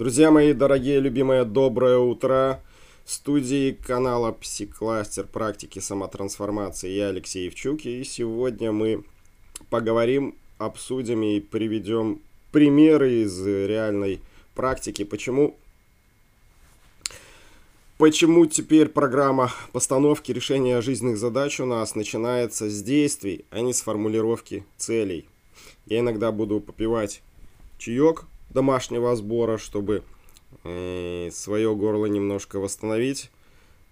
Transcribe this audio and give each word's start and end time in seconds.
Друзья 0.00 0.30
мои, 0.30 0.54
дорогие, 0.54 0.98
любимые, 0.98 1.44
доброе 1.44 1.98
утро. 1.98 2.62
В 3.04 3.10
студии 3.10 3.72
канала 3.72 4.32
Псикластер 4.32 5.26
практики 5.26 5.78
самотрансформации 5.78 6.88
я 6.88 7.08
Алексей 7.08 7.44
Евчук. 7.44 7.84
И 7.84 8.02
сегодня 8.04 8.72
мы 8.72 9.04
поговорим, 9.68 10.36
обсудим 10.56 11.22
и 11.22 11.38
приведем 11.38 12.22
примеры 12.50 13.24
из 13.24 13.46
реальной 13.46 14.22
практики. 14.54 15.04
Почему 15.04 15.54
Почему 17.98 18.46
теперь 18.46 18.88
программа 18.88 19.52
постановки 19.72 20.32
решения 20.32 20.80
жизненных 20.80 21.18
задач 21.18 21.60
у 21.60 21.66
нас 21.66 21.94
начинается 21.94 22.70
с 22.70 22.82
действий, 22.82 23.44
а 23.50 23.60
не 23.60 23.74
с 23.74 23.82
формулировки 23.82 24.64
целей? 24.78 25.28
Я 25.84 25.98
иногда 25.98 26.32
буду 26.32 26.58
попивать 26.58 27.20
чаек 27.76 28.24
домашнего 28.50 29.14
сбора, 29.16 29.58
чтобы 29.58 30.02
э, 30.64 31.30
свое 31.32 31.74
горло 31.74 32.06
немножко 32.06 32.58
восстановить. 32.58 33.30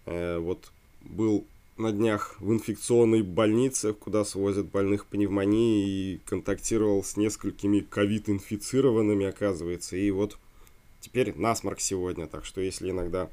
Э, 0.06 0.38
вот 0.38 0.70
был 1.02 1.46
на 1.76 1.92
днях 1.92 2.36
в 2.40 2.52
инфекционной 2.52 3.22
больнице, 3.22 3.92
куда 3.92 4.24
свозят 4.24 4.66
больных 4.66 5.06
пневмонией, 5.06 6.14
и 6.14 6.20
контактировал 6.26 7.04
с 7.04 7.16
несколькими 7.16 7.80
ковид-инфицированными, 7.80 9.26
оказывается. 9.26 9.96
И 9.96 10.10
вот 10.10 10.38
теперь 11.00 11.34
насморк 11.36 11.80
сегодня, 11.80 12.26
так 12.26 12.44
что 12.44 12.60
если 12.60 12.90
иногда 12.90 13.30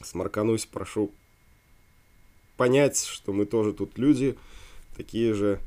сморканусь, 0.00 0.66
прошу 0.66 1.10
понять, 2.56 3.04
что 3.04 3.32
мы 3.32 3.46
тоже 3.46 3.72
тут 3.72 3.98
люди, 3.98 4.36
такие 4.96 5.34
же 5.34 5.60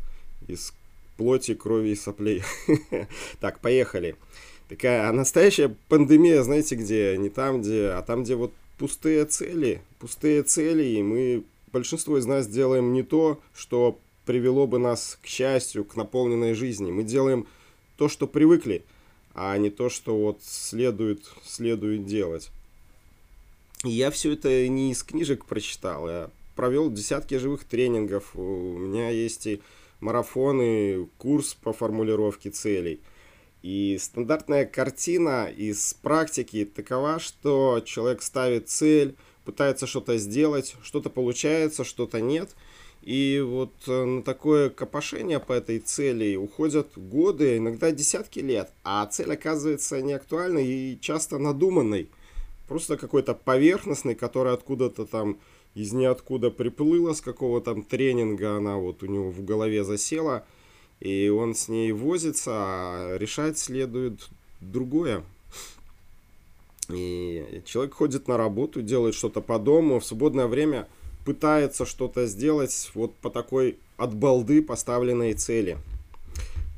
из 0.48 0.74
плоти, 1.18 1.54
крови 1.54 1.90
и 1.90 1.96
соплей. 1.96 2.44
Так, 3.40 3.60
поехали. 3.60 4.16
Такая 4.70 5.12
настоящая 5.12 5.76
пандемия, 5.88 6.44
знаете 6.44 6.76
где? 6.76 7.18
Не 7.18 7.30
там, 7.30 7.62
где, 7.62 7.88
а 7.88 8.02
там, 8.02 8.24
где 8.24 8.36
вот 8.36 8.54
пустые 8.78 9.26
цели. 9.26 9.82
Пустые 10.00 10.44
цели, 10.44 10.84
и 10.84 11.04
мы, 11.04 11.44
большинство 11.72 12.18
из 12.18 12.26
нас 12.26 12.48
делаем 12.48 12.94
не 12.94 13.04
то, 13.04 13.40
что 13.56 14.00
привело 14.26 14.68
бы 14.68 14.78
нас 14.78 15.18
к 15.22 15.28
счастью, 15.28 15.86
к 15.86 15.96
наполненной 15.96 16.54
жизни. 16.54 16.92
Мы 16.92 17.04
делаем 17.04 17.48
то, 17.98 18.10
что 18.10 18.28
привыкли, 18.28 18.84
а 19.34 19.58
не 19.58 19.70
то, 19.70 19.90
что 19.90 20.18
вот 20.18 20.42
следует, 20.44 21.24
следует 21.44 22.06
делать. 22.06 22.52
И 23.84 23.90
я 23.90 24.12
все 24.12 24.34
это 24.34 24.68
не 24.68 24.92
из 24.92 25.04
книжек 25.04 25.46
прочитал, 25.46 26.10
я 26.10 26.30
провел 26.56 26.92
десятки 26.92 27.36
живых 27.36 27.64
тренингов, 27.64 28.36
у 28.36 28.78
меня 28.78 29.10
есть 29.10 29.46
и 29.48 29.62
марафоны, 30.00 31.08
курс 31.18 31.54
по 31.54 31.74
формулировке 31.74 32.50
целей. 32.50 33.02
И 33.64 33.98
стандартная 34.00 34.66
картина 34.66 35.48
из 35.48 35.94
практики 35.96 36.66
такова, 36.66 37.20
что 37.20 37.82
человек 37.84 38.22
ставит 38.22 38.70
цель, 38.70 39.16
пытается 39.46 39.88
что-то 39.88 40.18
сделать, 40.18 40.76
что-то 40.84 41.10
получается, 41.10 41.84
что-то 41.84 42.22
нет. 42.22 42.52
И 43.02 43.44
вот 43.46 43.74
э, 43.88 44.04
на 44.04 44.22
такое 44.22 44.70
копошение 44.70 45.40
по 45.40 45.54
этой 45.54 45.80
цели 45.80 46.36
уходят 46.36 46.90
годы, 46.98 47.58
иногда 47.58 47.92
десятки 47.92 48.40
лет, 48.40 48.72
а 48.84 49.06
цель 49.06 49.32
оказывается 49.32 50.02
не 50.02 50.14
актуальной 50.14 50.66
и 50.68 51.00
часто 51.00 51.38
надуманной 51.38 52.10
просто 52.68 52.98
какой-то 52.98 53.34
поверхностный, 53.34 54.16
который 54.16 54.54
откуда-то 54.54 55.06
там 55.06 55.40
из 55.78 55.94
ниоткуда 55.94 56.50
приплыла, 56.50 57.14
с 57.14 57.22
какого 57.22 57.62
там 57.62 57.84
тренинга 57.84 58.58
она 58.58 58.78
вот 58.78 59.04
у 59.04 59.06
него 59.06 59.30
в 59.30 59.46
голове 59.46 59.84
засела, 59.84 60.44
и 61.00 61.30
он 61.30 61.54
с 61.54 61.68
ней 61.68 61.92
возится, 61.92 62.52
а 62.54 63.18
решать 63.18 63.60
следует 63.60 64.28
другое. 64.60 65.24
И 66.90 67.62
человек 67.66 67.94
ходит 67.94 68.28
на 68.28 68.38
работу, 68.38 68.82
делает 68.82 69.14
что-то 69.14 69.42
по 69.42 69.60
дому, 69.60 70.00
в 70.00 70.06
свободное 70.06 70.48
время 70.48 70.88
пытается 71.26 71.86
что-то 71.86 72.26
сделать 72.26 72.90
вот 72.96 73.14
по 73.16 73.30
такой 73.30 73.78
от 73.98 74.16
балды 74.16 74.64
поставленной 74.64 75.34
цели. 75.34 75.78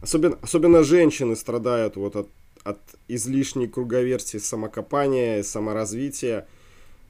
Особенно, 0.02 0.38
особенно 0.42 0.84
женщины 0.84 1.36
страдают 1.36 1.96
вот 1.96 2.16
от 2.16 2.28
от 2.64 2.80
излишней 3.08 3.68
круговерти 3.68 4.38
самокопания, 4.38 5.44
саморазвития, 5.44 6.48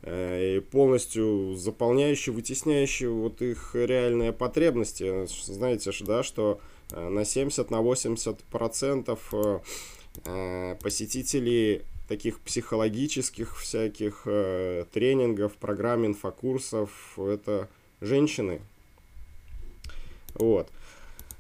и 0.04 0.62
полностью 0.72 1.56
заполняющий, 1.56 2.32
вытесняющий 2.32 3.08
вот 3.08 3.42
их 3.42 3.72
реальные 3.74 4.32
потребности. 4.32 5.26
Знаете, 5.28 5.92
да, 6.02 6.24
что 6.24 6.60
э, 6.92 7.10
на 7.10 7.26
70, 7.26 7.70
на 7.70 7.82
80 7.82 8.44
процентов 8.46 9.34
э, 10.26 10.76
посетителей 10.82 11.82
таких 12.08 12.40
психологических 12.40 13.59
всяких 13.59 14.24
тренингов, 14.92 15.54
программ, 15.54 16.08
инфокурсов, 16.08 16.90
это 17.18 17.70
женщины. 18.02 18.62
Вот. 20.34 20.68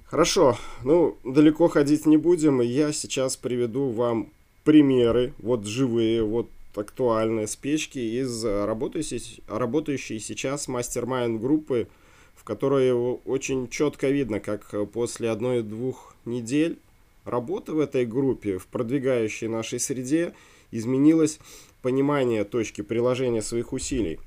Хорошо, 0.05 0.57
ну, 0.83 1.17
далеко 1.23 1.67
ходить 1.67 2.05
не 2.07 2.17
будем, 2.17 2.61
и 2.61 2.65
я 2.65 2.91
сейчас 2.91 3.37
приведу 3.37 3.89
вам 3.89 4.31
примеры, 4.63 5.33
вот 5.37 5.65
живые, 5.65 6.23
вот 6.23 6.49
актуальные 6.75 7.47
спечки 7.47 7.99
из 7.99 8.43
работающей, 8.45 9.43
работающей 9.47 10.19
сейчас 10.19 10.67
мастер-майн 10.67 11.39
группы, 11.39 11.87
в 12.35 12.43
которой 12.43 12.91
очень 12.91 13.69
четко 13.69 14.09
видно, 14.09 14.39
как 14.39 14.73
после 14.91 15.29
одной-двух 15.29 16.15
недель 16.25 16.79
работы 17.25 17.73
в 17.73 17.79
этой 17.79 18.05
группе, 18.05 18.57
в 18.57 18.67
продвигающей 18.67 19.47
нашей 19.47 19.79
среде, 19.79 20.33
изменилось 20.71 21.39
понимание 21.81 22.43
точки 22.43 22.81
приложения 22.81 23.41
своих 23.41 23.73
усилий. 23.73 24.19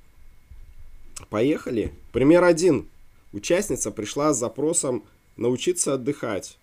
Поехали. 1.30 1.92
Пример 2.12 2.44
один. 2.44 2.88
Участница 3.32 3.90
пришла 3.90 4.34
с 4.34 4.38
запросом 4.38 5.04
научиться 5.36 5.94
отдыхать. 5.94 6.58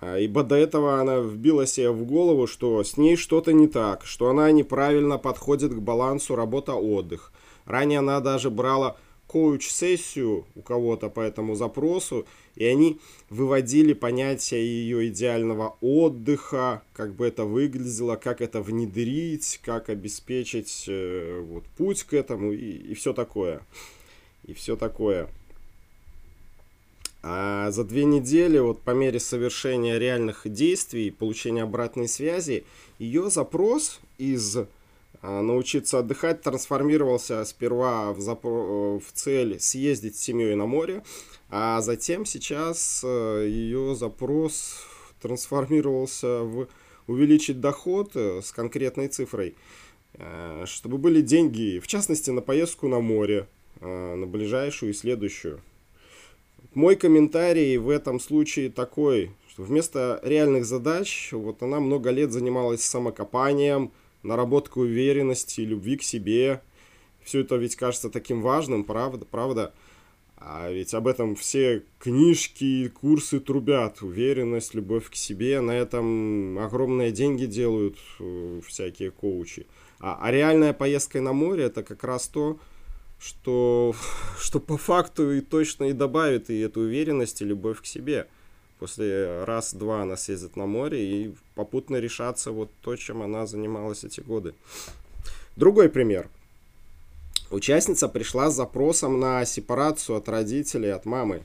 А, 0.00 0.18
ибо 0.18 0.42
до 0.42 0.56
этого 0.56 1.00
она 1.00 1.18
вбила 1.18 1.66
себе 1.66 1.90
в 1.90 2.04
голову, 2.04 2.46
что 2.46 2.82
с 2.82 2.96
ней 2.96 3.16
что-то 3.16 3.52
не 3.52 3.68
так, 3.68 4.04
что 4.04 4.28
она 4.28 4.50
неправильно 4.50 5.18
подходит 5.18 5.72
к 5.72 5.78
балансу 5.78 6.34
работа-отдых. 6.34 7.32
Ранее 7.66 8.00
она 8.00 8.20
даже 8.20 8.50
брала 8.50 8.96
коуч-сессию 9.32 10.44
у 10.54 10.60
кого-то 10.60 11.08
по 11.08 11.20
этому 11.20 11.54
запросу, 11.54 12.26
и 12.54 12.66
они 12.66 13.00
выводили 13.30 13.94
понятие 13.94 14.62
ее 14.62 15.08
идеального 15.08 15.76
отдыха, 15.80 16.82
как 16.92 17.14
бы 17.14 17.26
это 17.26 17.44
выглядело, 17.44 18.16
как 18.16 18.42
это 18.42 18.60
внедрить, 18.60 19.60
как 19.64 19.88
обеспечить 19.88 20.84
э, 20.86 21.40
вот, 21.40 21.64
путь 21.78 22.02
к 22.02 22.12
этому 22.12 22.52
и, 22.52 22.90
и 22.90 22.94
все 22.94 23.14
такое. 23.14 23.62
И 24.44 24.52
все 24.52 24.76
такое. 24.76 25.30
А 27.22 27.70
за 27.70 27.84
две 27.84 28.04
недели, 28.04 28.58
вот 28.58 28.82
по 28.82 28.90
мере 28.90 29.20
совершения 29.20 29.98
реальных 29.98 30.42
действий, 30.44 31.10
получения 31.12 31.62
обратной 31.62 32.08
связи, 32.08 32.64
ее 32.98 33.30
запрос 33.30 34.00
из 34.18 34.58
а, 35.24 35.40
научиться 35.40 36.00
отдыхать 36.00 36.42
трансформировался 36.42 37.44
сперва 37.44 38.12
в, 38.12 38.18
запро- 38.18 38.98
в 38.98 39.12
цель 39.12 39.60
съездить 39.60 40.16
с 40.16 40.20
семьей 40.20 40.56
на 40.56 40.66
море, 40.66 41.04
а 41.48 41.80
затем 41.80 42.26
сейчас 42.26 43.02
э, 43.04 43.46
ее 43.48 43.94
запрос 43.94 44.84
трансформировался 45.20 46.40
в 46.40 46.66
увеличить 47.06 47.60
доход 47.60 48.12
э, 48.16 48.40
с 48.42 48.50
конкретной 48.50 49.06
цифрой, 49.06 49.54
э, 50.14 50.64
чтобы 50.66 50.98
были 50.98 51.20
деньги, 51.20 51.78
в 51.78 51.86
частности, 51.86 52.30
на 52.30 52.40
поездку 52.40 52.88
на 52.88 52.98
море, 52.98 53.46
на 53.80 54.26
ближайшую 54.26 54.90
и 54.90 54.94
следующую. 54.94 55.60
Мой 56.74 56.96
комментарий 56.96 57.76
в 57.76 57.88
этом 57.88 58.18
случае 58.18 58.70
такой, 58.70 59.32
что 59.48 59.62
вместо 59.62 60.20
реальных 60.22 60.64
задач, 60.64 61.30
вот 61.32 61.62
она 61.62 61.80
много 61.80 62.10
лет 62.10 62.32
занималась 62.32 62.82
самокопанием, 62.82 63.92
наработкой 64.22 64.84
уверенности, 64.84 65.60
любви 65.60 65.96
к 65.96 66.02
себе. 66.02 66.62
Все 67.22 67.40
это 67.40 67.56
ведь 67.56 67.76
кажется 67.76 68.08
таким 68.08 68.40
важным, 68.40 68.84
правда, 68.84 69.24
правда. 69.24 69.74
А 70.44 70.70
ведь 70.70 70.92
об 70.94 71.06
этом 71.06 71.36
все 71.36 71.84
книжки, 71.98 72.88
курсы 72.88 73.38
трубят. 73.38 74.02
Уверенность, 74.02 74.74
любовь 74.74 75.08
к 75.10 75.14
себе. 75.14 75.60
На 75.60 75.72
этом 75.72 76.58
огромные 76.58 77.12
деньги 77.12 77.46
делают 77.46 77.96
э, 78.18 78.60
всякие 78.66 79.10
коучи. 79.10 79.66
А, 80.00 80.18
а 80.20 80.32
реальная 80.32 80.72
поездка 80.72 81.20
на 81.20 81.32
море 81.32 81.64
это 81.64 81.84
как 81.84 82.02
раз 82.02 82.26
то, 82.26 82.58
что, 83.22 83.94
что 84.38 84.60
по 84.60 84.76
факту 84.76 85.32
и 85.32 85.40
точно 85.40 85.84
и 85.84 85.92
добавит 85.92 86.50
и 86.50 86.58
эту 86.58 86.80
уверенность, 86.80 87.40
и 87.40 87.44
любовь 87.44 87.80
к 87.80 87.86
себе. 87.86 88.26
После 88.78 89.44
раз-два 89.44 90.02
она 90.02 90.16
съездит 90.16 90.56
на 90.56 90.66
море 90.66 91.04
и 91.04 91.34
попутно 91.54 91.98
решаться 91.98 92.50
вот 92.50 92.68
то, 92.80 92.96
чем 92.96 93.22
она 93.22 93.46
занималась 93.46 94.02
эти 94.02 94.20
годы. 94.20 94.54
Другой 95.54 95.88
пример. 95.88 96.28
Участница 97.50 98.08
пришла 98.08 98.50
с 98.50 98.56
запросом 98.56 99.20
на 99.20 99.44
сепарацию 99.44 100.16
от 100.16 100.28
родителей, 100.28 100.90
от 100.90 101.04
мамы. 101.04 101.44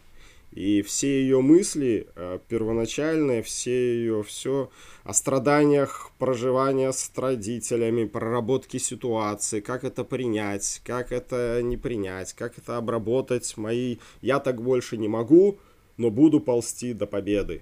И 0.52 0.82
все 0.82 1.22
ее 1.22 1.42
мысли 1.42 2.08
э, 2.16 2.40
первоначальные, 2.48 3.44
все 3.44 3.96
ее 3.96 4.24
все 4.24 4.70
о 5.04 5.14
страданиях 5.14 6.12
проживания 6.18 6.92
с 6.92 7.12
родителями, 7.16 8.06
проработки 8.06 8.78
ситуации, 8.78 9.60
как 9.60 9.84
это 9.84 10.04
принять, 10.04 10.82
как 10.84 11.12
это 11.12 11.62
не 11.62 11.78
принять, 11.78 12.34
как 12.34 12.58
это 12.58 12.78
обработать 12.78 13.56
мои 13.58 13.98
«я 14.22 14.40
так 14.40 14.62
больше 14.62 14.98
не 14.98 15.08
могу», 15.08 15.60
но 15.98 16.10
буду 16.10 16.40
ползти 16.40 16.94
до 16.94 17.06
победы. 17.08 17.62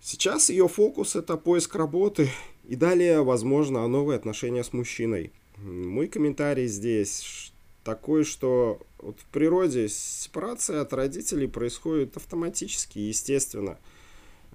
Сейчас 0.00 0.50
ее 0.50 0.68
фокус 0.68 1.16
это 1.16 1.36
поиск 1.36 1.74
работы 1.76 2.28
и 2.68 2.76
далее, 2.76 3.22
возможно, 3.22 3.88
новые 3.88 4.16
отношения 4.16 4.62
с 4.62 4.72
мужчиной. 4.72 5.32
Мой 5.56 6.08
комментарий 6.08 6.66
здесь 6.66 7.53
такой, 7.84 8.24
что 8.24 8.80
вот 8.98 9.20
в 9.20 9.24
природе 9.26 9.88
сепарация 9.88 10.80
от 10.80 10.92
родителей 10.92 11.46
происходит 11.46 12.16
автоматически, 12.16 12.98
естественно. 12.98 13.78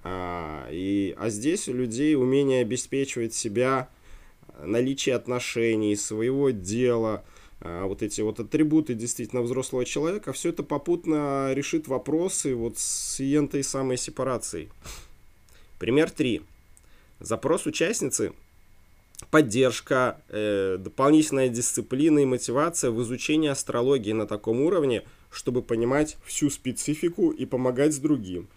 А, 0.02 0.68
и, 0.70 1.14
а 1.18 1.30
здесь 1.30 1.68
у 1.68 1.72
людей 1.72 2.16
умение 2.16 2.62
обеспечивать 2.62 3.32
себя, 3.34 3.88
наличие 4.62 5.14
отношений, 5.14 5.94
своего 5.96 6.50
дела, 6.50 7.24
а, 7.60 7.86
вот 7.86 8.02
эти 8.02 8.20
вот 8.20 8.40
атрибуты 8.40 8.94
действительно 8.94 9.42
взрослого 9.42 9.84
человека, 9.84 10.32
все 10.32 10.48
это 10.48 10.62
попутно 10.62 11.52
решит 11.52 11.86
вопросы 11.86 12.54
вот 12.54 12.78
с 12.78 13.20
этой 13.20 13.62
самой 13.62 13.96
сепарацией. 13.96 14.68
Пример 15.78 16.10
3. 16.10 16.42
Запрос 17.20 17.66
участницы 17.66 18.32
поддержка, 19.30 20.20
э, 20.28 20.76
дополнительная 20.78 21.48
дисциплина 21.48 22.18
и 22.18 22.24
мотивация 22.24 22.90
в 22.90 23.02
изучении 23.02 23.48
астрологии 23.48 24.12
на 24.12 24.26
таком 24.26 24.60
уровне, 24.60 25.02
чтобы 25.30 25.62
понимать 25.62 26.16
всю 26.24 26.50
специфику 26.50 27.30
и 27.30 27.44
помогать 27.46 27.94
с 27.94 27.98
другим. 27.98 28.48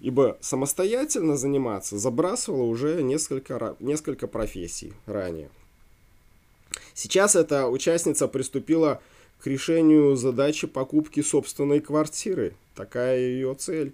Ибо 0.00 0.38
самостоятельно 0.40 1.36
заниматься 1.36 1.98
забрасывала 1.98 2.62
уже 2.62 3.02
несколько, 3.02 3.76
несколько 3.80 4.26
профессий 4.26 4.94
ранее. 5.06 5.50
Сейчас 6.94 7.36
эта 7.36 7.68
участница 7.68 8.28
приступила 8.28 9.02
к 9.38 9.46
решению 9.46 10.16
задачи 10.16 10.66
покупки 10.66 11.20
собственной 11.20 11.80
квартиры. 11.80 12.54
Такая 12.74 13.18
ее 13.18 13.54
цель 13.54 13.92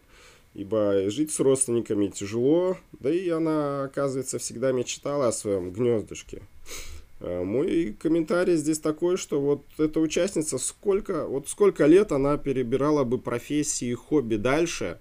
ибо 0.55 1.11
жить 1.11 1.33
с 1.33 1.41
родственниками 1.41 2.09
тяжело, 2.09 2.77
да 2.93 3.11
и 3.11 3.29
она, 3.29 3.85
оказывается, 3.85 4.39
всегда 4.39 4.73
мечтала 4.73 5.29
о 5.29 5.33
своем 5.33 5.71
гнездышке. 5.71 6.43
Э, 7.21 7.43
мой 7.45 7.97
комментарий 7.99 8.57
здесь 8.57 8.79
такой, 8.79 9.17
что 9.17 9.41
вот 9.41 9.65
эта 9.79 10.01
участница, 10.01 10.59
сколько, 10.59 11.27
вот 11.27 11.49
сколько 11.49 11.87
лет 11.87 12.13
она 12.13 12.37
перебирала 12.37 13.05
бы 13.05 13.19
профессии 13.19 13.89
и 13.89 13.95
хобби 13.95 14.37
дальше, 14.37 14.99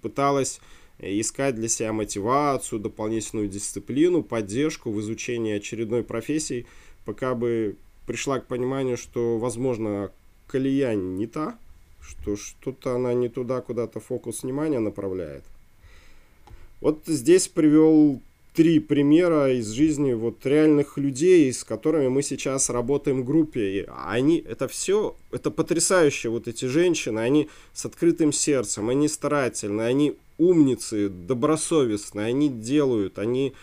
пыталась 0.00 0.60
искать 0.98 1.56
для 1.56 1.68
себя 1.68 1.92
мотивацию, 1.92 2.78
дополнительную 2.78 3.48
дисциплину, 3.48 4.22
поддержку 4.22 4.90
в 4.90 5.00
изучении 5.00 5.56
очередной 5.56 6.04
профессии, 6.04 6.66
пока 7.04 7.34
бы 7.34 7.76
пришла 8.06 8.38
к 8.38 8.46
пониманию, 8.46 8.96
что, 8.96 9.38
возможно, 9.38 10.12
колея 10.46 10.94
не 10.94 11.26
та, 11.26 11.58
что 12.02 12.36
что-то 12.36 12.94
она 12.94 13.14
не 13.14 13.28
туда 13.28 13.60
куда-то 13.60 14.00
фокус 14.00 14.42
внимания 14.42 14.80
направляет. 14.80 15.44
Вот 16.80 17.02
здесь 17.06 17.48
привел 17.48 18.20
три 18.54 18.80
примера 18.80 19.52
из 19.52 19.70
жизни 19.70 20.12
вот 20.12 20.44
реальных 20.44 20.98
людей, 20.98 21.52
с 21.52 21.64
которыми 21.64 22.08
мы 22.08 22.22
сейчас 22.22 22.68
работаем 22.70 23.22
в 23.22 23.24
группе. 23.24 23.80
И 23.80 23.86
они, 24.06 24.38
это 24.38 24.68
все, 24.68 25.16
это 25.30 25.50
потрясающе, 25.50 26.28
вот 26.28 26.48
эти 26.48 26.66
женщины, 26.66 27.20
они 27.20 27.48
с 27.72 27.86
открытым 27.86 28.32
сердцем, 28.32 28.88
они 28.90 29.08
старательны, 29.08 29.82
они 29.82 30.16
умницы, 30.38 31.08
добросовестные, 31.08 32.26
они 32.26 32.48
делают, 32.48 33.18
они, 33.18 33.54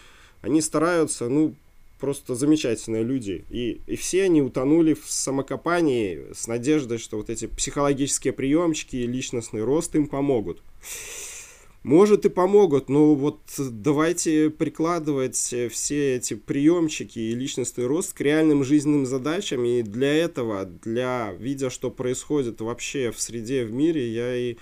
они 0.41 0.61
стараются, 0.61 1.29
ну, 1.29 1.53
просто 1.99 2.35
замечательные 2.35 3.03
люди. 3.03 3.45
И, 3.49 3.81
и 3.85 3.95
все 3.95 4.23
они 4.23 4.41
утонули 4.41 4.93
в 4.93 5.09
самокопании 5.09 6.27
с 6.33 6.47
надеждой, 6.47 6.97
что 6.97 7.17
вот 7.17 7.29
эти 7.29 7.47
психологические 7.47 8.33
приемчики 8.33 8.95
и 8.95 9.07
личностный 9.07 9.63
рост 9.63 9.95
им 9.95 10.07
помогут. 10.07 10.61
Может 11.83 12.25
и 12.25 12.29
помогут, 12.29 12.89
но 12.89 13.15
вот 13.15 13.39
давайте 13.57 14.49
прикладывать 14.49 15.37
все 15.37 16.15
эти 16.15 16.33
приемчики 16.33 17.19
и 17.19 17.35
личностный 17.35 17.85
рост 17.85 18.11
к 18.13 18.19
реальным 18.19 18.65
жизненным 18.65 19.05
задачам. 19.05 19.63
И 19.63 19.81
для 19.81 20.13
этого, 20.13 20.65
для 20.65 21.33
видя, 21.39 21.69
что 21.69 21.89
происходит 21.89 22.59
вообще 22.59 23.11
в 23.11 23.21
среде, 23.21 23.63
в 23.63 23.71
мире, 23.71 24.11
я 24.11 24.35
и 24.35 24.57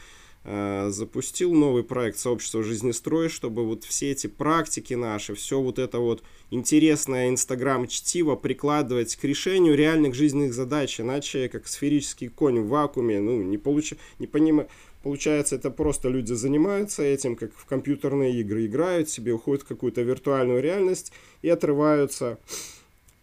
запустил 0.47 1.53
новый 1.53 1.83
проект 1.83 2.17
сообщества 2.17 2.63
Жизнестрой, 2.63 3.27
чтобы 3.27 3.65
вот 3.65 3.83
все 3.83 4.11
эти 4.11 4.27
практики 4.27 4.93
наши, 4.93 5.35
все 5.35 5.59
вот 5.59 5.77
это 5.77 5.99
вот 5.99 6.23
интересное 6.51 7.29
инстаграм-чтиво 7.29 8.37
прикладывать 8.37 9.15
к 9.17 9.23
решению 9.25 9.75
реальных 9.75 10.15
жизненных 10.15 10.53
задач, 10.53 11.01
иначе 11.01 11.49
как 11.49 11.67
сферический 11.67 12.29
конь 12.29 12.61
в 12.61 12.69
вакууме, 12.69 13.19
ну, 13.19 13.41
не, 13.43 13.57
получ... 13.57 13.93
не 14.19 14.27
понимаю, 14.27 14.69
Получается, 15.03 15.55
это 15.55 15.71
просто 15.71 16.09
люди 16.09 16.33
занимаются 16.33 17.01
этим, 17.03 17.35
как 17.37 17.53
в 17.55 17.65
компьютерные 17.65 18.41
игры 18.41 18.65
играют 18.65 19.09
себе, 19.09 19.31
уходят 19.31 19.63
в 19.63 19.67
какую-то 19.67 20.01
виртуальную 20.01 20.61
реальность 20.61 21.13
и 21.41 21.49
отрываются, 21.49 22.39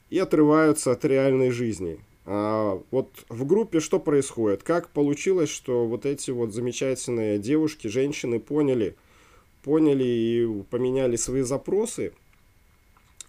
и 0.09 0.19
отрываются 0.19 0.93
от 0.93 1.05
реальной 1.05 1.51
жизни. 1.51 1.99
А, 2.27 2.83
вот 2.91 3.25
в 3.29 3.45
группе 3.45 3.81
что 3.81 4.01
происходит? 4.01 4.63
Как 4.63 4.91
получилось, 4.91 5.51
что 5.51 5.87
вот 5.87 6.07
эти 6.07 6.31
вот 6.31 6.53
замечательные 6.53 7.39
девушки, 7.39 7.89
женщины 7.89 8.41
поняли, 8.41 8.97
поняли 9.63 10.05
и 10.05 10.63
поменяли 10.71 11.17
свои 11.17 11.43
запросы? 11.43 12.13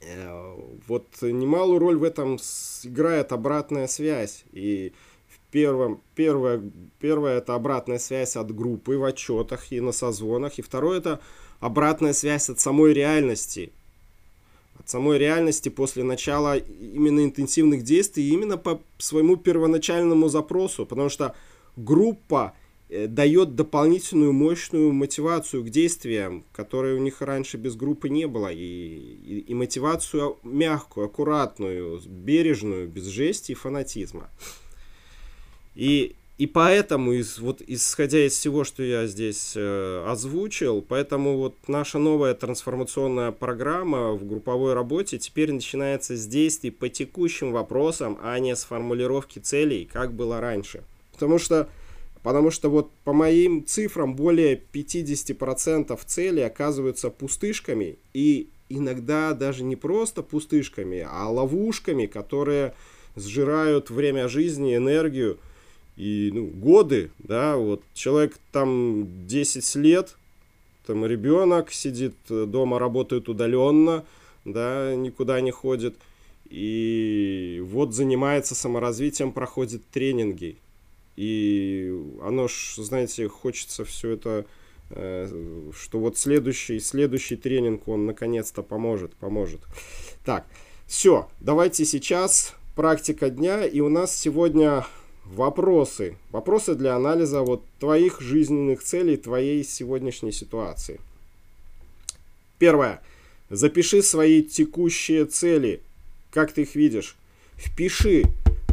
Э, 0.02 0.56
вот 0.88 1.08
немалую 1.22 1.80
роль 1.80 1.98
в 1.98 2.04
этом 2.04 2.38
играет 2.84 3.32
обратная 3.34 3.88
связь. 3.88 4.46
И 4.54 4.94
в 5.28 5.40
первом, 5.52 6.02
первое, 6.16 6.62
первое 7.00 7.40
это 7.40 7.56
обратная 7.56 8.00
связь 8.00 8.38
от 8.38 8.54
группы 8.56 8.98
в 8.98 9.04
отчетах 9.04 9.72
и 9.72 9.82
на 9.82 9.92
созвонах. 9.92 10.58
И 10.58 10.62
второе 10.62 11.00
это 11.00 11.20
обратная 11.60 12.14
связь 12.14 12.50
от 12.50 12.62
самой 12.62 12.94
реальности 12.94 13.74
от 14.80 14.90
самой 14.90 15.18
реальности 15.18 15.70
после 15.70 16.04
начала 16.04 16.58
именно 16.58 17.24
интенсивных 17.24 17.84
действий, 17.84 18.30
именно 18.30 18.58
по 18.58 18.82
своему 18.98 19.38
первоначальному 19.38 20.28
запросу, 20.30 20.86
потому 20.86 21.10
что 21.10 21.36
группа 21.76 22.54
э, 22.90 23.08
дает 23.08 23.56
дополнительную 23.56 24.34
мощную 24.34 24.92
мотивацию 24.92 25.64
к 25.64 25.70
действиям, 25.70 26.44
которой 26.52 26.96
у 26.96 27.00
них 27.00 27.22
раньше 27.22 27.58
без 27.58 27.76
группы 27.76 28.10
не 28.10 28.28
было, 28.28 28.52
и, 28.52 28.58
и, 28.58 29.40
и 29.40 29.54
мотивацию 29.54 30.38
мягкую, 30.44 31.06
аккуратную, 31.08 32.02
бережную, 32.06 32.88
без 32.88 33.06
жести 33.06 33.54
и 33.54 33.56
фанатизма. 33.56 34.30
И 35.76 36.16
и 36.38 36.48
поэтому, 36.48 37.14
из, 37.14 37.40
вот, 37.40 37.62
исходя 37.66 38.26
из 38.26 38.34
всего, 38.34 38.66
что 38.66 38.84
я 38.84 39.08
здесь 39.08 39.54
э, 39.56 40.06
озвучил, 40.06 40.82
поэтому 40.82 41.38
вот 41.38 41.56
наша 41.68 41.98
новая 41.98 42.34
трансформационная 42.34 43.32
программа 43.32 44.12
в 44.12 44.28
групповой 44.28 44.74
работе 44.74 45.18
теперь 45.18 45.54
начинается 45.54 46.18
с 46.18 46.28
действий 46.28 46.72
по 46.72 46.90
текущим 46.90 47.54
вопросам, 47.54 48.20
а 48.22 48.38
не 48.40 48.54
с 48.54 48.66
формулировки 48.66 49.40
целей, 49.40 49.88
как 49.92 50.14
было 50.14 50.42
раньше. 50.42 50.84
Потому 51.14 51.40
что, 51.40 51.70
потому 52.22 52.52
что 52.52 52.70
вот 52.70 52.92
по 53.06 53.14
моим 53.14 53.66
цифрам 53.66 54.14
более 54.14 54.62
50% 54.74 55.98
целей 56.06 56.42
оказываются 56.42 57.10
пустышками, 57.12 57.98
и 58.14 58.50
иногда 58.68 59.34
даже 59.34 59.64
не 59.64 59.78
просто 59.78 60.22
пустышками, 60.22 61.08
а 61.10 61.30
ловушками, 61.30 62.08
которые 62.08 62.74
сжирают 63.16 63.90
время 63.90 64.28
жизни, 64.28 64.76
энергию, 64.76 65.40
и 65.98 66.32
ну, 66.34 66.48
годы, 66.48 67.12
да, 67.20 67.56
вот 67.58 67.82
человек 67.94 68.38
там 68.52 69.28
10 69.28 69.76
лет, 69.76 70.16
там 70.86 71.06
ребенок 71.06 71.72
сидит 71.72 72.16
дома, 72.28 72.80
работает 72.80 73.30
удаленно, 73.30 74.06
да, 74.44 74.94
никуда 74.96 75.40
не 75.42 75.52
ходит, 75.52 75.96
и 76.50 77.62
вот 77.66 77.94
занимается 77.94 78.56
саморазвитием, 78.56 79.32
проходит 79.32 79.88
тренинги. 79.90 80.58
И 81.16 81.94
оно 82.22 82.48
ж, 82.48 82.76
знаете, 82.78 83.28
хочется 83.30 83.86
все 83.86 84.12
это, 84.12 84.46
э, 84.90 85.72
что 85.74 86.00
вот 86.00 86.18
следующий, 86.18 86.80
следующий 86.80 87.38
тренинг, 87.38 87.88
он 87.88 88.06
наконец-то 88.06 88.64
поможет, 88.64 89.14
поможет. 89.16 89.62
Так, 90.26 90.46
все, 90.86 91.30
давайте 91.40 91.86
сейчас 91.86 92.54
практика 92.76 93.30
дня, 93.30 93.66
и 93.66 93.80
у 93.80 93.90
нас 93.90 94.16
сегодня 94.16 94.86
Вопросы. 95.26 96.18
Вопросы 96.32 96.76
для 96.76 96.96
анализа 96.96 97.42
вот 97.42 97.64
твоих 97.80 98.22
жизненных 98.22 98.84
целей, 98.84 99.18
твоей 99.18 99.64
сегодняшней 99.64 100.32
ситуации. 100.32 101.00
Первое. 102.60 103.02
Запиши 103.50 104.02
свои 104.02 104.44
текущие 104.44 105.26
цели. 105.26 105.82
Как 106.32 106.52
ты 106.52 106.62
их 106.62 106.76
видишь? 106.76 107.16
Впиши, 107.56 108.24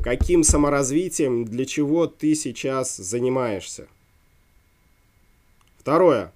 каким 0.03 0.45
саморазвитием, 0.45 1.45
для 1.45 1.65
чего 1.65 2.07
ты 2.07 2.35
сейчас 2.35 2.97
занимаешься. 2.97 3.89
Второе. 5.79 6.33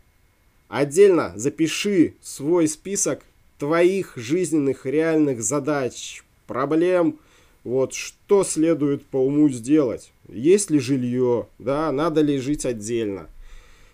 Отдельно 0.69 1.33
запиши 1.37 2.15
свой 2.23 2.69
список 2.69 3.23
твоих 3.59 4.15
жизненных 4.17 4.87
реальных 4.87 5.43
задач, 5.43 6.25
проблем, 6.47 7.19
вот 7.67 7.95
что 7.95 8.45
следует 8.45 9.05
по 9.05 9.17
уму 9.17 9.49
сделать. 9.49 10.13
Есть 10.29 10.71
ли 10.71 10.79
жилье, 10.79 11.49
да, 11.59 11.91
надо 11.91 12.21
ли 12.21 12.39
жить 12.39 12.65
отдельно. 12.65 13.29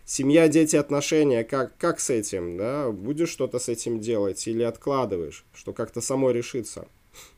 Семья, 0.05 0.49
дети, 0.49 0.77
отношения, 0.77 1.43
как, 1.43 1.75
как 1.79 1.99
с 1.99 2.11
этим, 2.11 2.59
да, 2.59 2.91
будешь 2.91 3.31
что-то 3.31 3.59
с 3.59 3.71
этим 3.71 3.99
делать 3.99 4.47
или 4.47 4.63
откладываешь, 4.63 5.47
что 5.55 5.73
как-то 5.73 6.03
само 6.03 6.33
решится. 6.33 6.87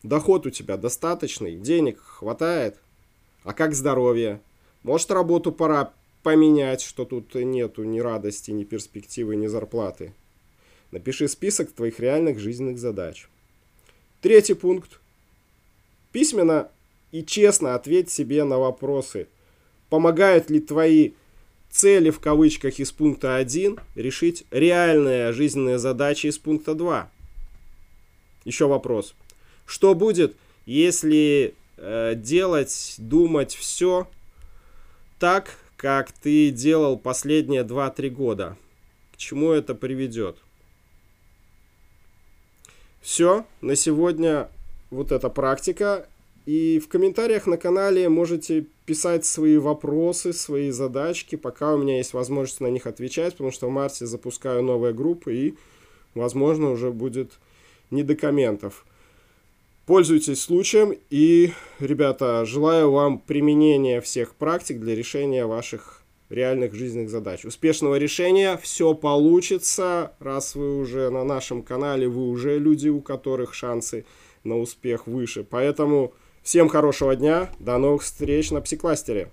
Доход 0.02 0.44
у 0.46 0.50
тебя 0.50 0.76
достаточный, 0.76 1.54
денег 1.54 2.00
хватает, 2.00 2.78
а 3.44 3.52
как 3.52 3.72
здоровье? 3.72 4.40
Может, 4.82 5.12
работу 5.12 5.52
пора 5.52 5.92
поменять, 6.24 6.82
что 6.82 7.04
тут 7.04 7.32
нету 7.36 7.84
ни 7.84 8.00
радости, 8.00 8.50
ни 8.50 8.64
перспективы, 8.64 9.36
ни 9.36 9.46
зарплаты. 9.46 10.12
Напиши 10.90 11.28
список 11.28 11.70
твоих 11.70 12.00
реальных 12.00 12.40
жизненных 12.40 12.78
задач. 12.78 13.28
Третий 14.20 14.54
пункт. 14.54 14.98
Письменно 16.14 16.68
и 17.10 17.24
честно 17.24 17.74
ответь 17.74 18.08
себе 18.08 18.44
на 18.44 18.56
вопросы. 18.56 19.26
Помогают 19.90 20.48
ли 20.48 20.60
твои 20.60 21.10
цели 21.70 22.10
в 22.10 22.20
кавычках 22.20 22.78
из 22.78 22.92
пункта 22.92 23.34
1 23.34 23.80
решить 23.96 24.44
реальные 24.52 25.32
жизненные 25.32 25.76
задачи 25.76 26.28
из 26.28 26.38
пункта 26.38 26.76
2? 26.76 27.10
Еще 28.44 28.68
вопрос. 28.68 29.16
Что 29.66 29.96
будет, 29.96 30.36
если 30.66 31.56
э, 31.78 32.14
делать, 32.14 32.94
думать 32.98 33.56
все 33.56 34.08
так, 35.18 35.58
как 35.76 36.12
ты 36.12 36.50
делал 36.50 36.96
последние 36.96 37.64
2-3 37.64 38.08
года. 38.10 38.56
К 39.14 39.16
чему 39.16 39.50
это 39.50 39.74
приведет? 39.74 40.36
Все, 43.02 43.44
на 43.60 43.74
сегодня 43.74 44.48
вот 44.90 45.12
эта 45.12 45.28
практика. 45.28 46.06
И 46.46 46.78
в 46.78 46.88
комментариях 46.88 47.46
на 47.46 47.56
канале 47.56 48.08
можете 48.08 48.66
писать 48.84 49.24
свои 49.24 49.56
вопросы, 49.56 50.32
свои 50.32 50.70
задачки, 50.70 51.36
пока 51.36 51.72
у 51.74 51.78
меня 51.78 51.96
есть 51.96 52.12
возможность 52.12 52.60
на 52.60 52.66
них 52.66 52.86
отвечать, 52.86 53.32
потому 53.32 53.50
что 53.50 53.68
в 53.68 53.70
марте 53.70 54.04
запускаю 54.04 54.62
новые 54.62 54.92
группы 54.92 55.34
и, 55.34 55.54
возможно, 56.14 56.70
уже 56.70 56.90
будет 56.90 57.32
не 57.90 58.02
до 58.02 58.14
комментов. 58.14 58.84
Пользуйтесь 59.86 60.42
случаем 60.42 60.94
и, 61.10 61.52
ребята, 61.78 62.44
желаю 62.44 62.90
вам 62.90 63.18
применения 63.18 64.00
всех 64.00 64.34
практик 64.34 64.80
для 64.80 64.94
решения 64.94 65.46
ваших 65.46 66.02
реальных 66.30 66.74
жизненных 66.74 67.10
задач. 67.10 67.44
Успешного 67.44 67.96
решения, 67.96 68.58
все 68.62 68.94
получится, 68.94 70.12
раз 70.20 70.54
вы 70.54 70.78
уже 70.78 71.10
на 71.10 71.24
нашем 71.24 71.62
канале, 71.62 72.08
вы 72.08 72.28
уже 72.28 72.58
люди, 72.58 72.88
у 72.88 73.00
которых 73.00 73.54
шансы 73.54 74.04
на 74.44 74.58
успех 74.58 75.06
выше. 75.06 75.44
Поэтому 75.44 76.12
всем 76.42 76.68
хорошего 76.68 77.16
дня, 77.16 77.50
до 77.58 77.78
новых 77.78 78.02
встреч 78.02 78.50
на 78.50 78.60
Псикластере. 78.60 79.30